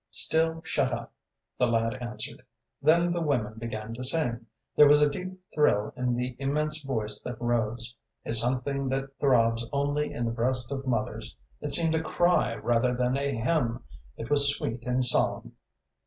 "Still 0.09 0.61
shut 0.65 0.91
up," 0.91 1.13
the 1.59 1.67
lad 1.67 1.93
answered. 2.01 2.43
"Then 2.81 3.13
the 3.13 3.21
women 3.21 3.59
began 3.59 3.93
to 3.93 4.03
sing. 4.03 4.47
There 4.75 4.87
was 4.87 4.99
a 4.99 5.07
deep 5.11 5.39
thrill 5.53 5.93
in 5.95 6.15
the 6.15 6.35
immense 6.39 6.81
voice 6.81 7.21
that 7.21 7.39
rose; 7.39 7.95
a 8.25 8.33
something 8.33 8.89
that 8.89 9.15
throbs 9.19 9.63
only 9.71 10.11
in 10.11 10.25
the 10.25 10.31
breast 10.31 10.71
of 10.71 10.87
mothers; 10.87 11.37
it 11.61 11.69
seemed 11.69 11.93
a 11.93 12.01
cry 12.01 12.55
rather 12.55 12.93
than 12.93 13.15
a 13.15 13.29
hymn; 13.35 13.83
it 14.17 14.31
was 14.31 14.49
sweet 14.55 14.81
and 14.87 15.03
solemn. 15.05 15.53